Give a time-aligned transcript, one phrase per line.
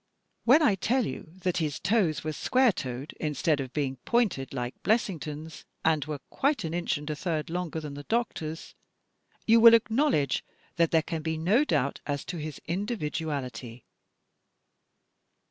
[0.45, 4.81] When I tell you that his toes were square toed instead of being pointed like
[4.81, 8.73] Blessington's, and were quite an inch and a third longer than the doctor's,
[9.45, 10.43] you will acknowledge
[10.77, 13.85] that there can be no doubt as to his individuality.